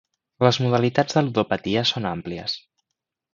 [0.45, 2.57] Les modalitats de ludopatia són àmplies.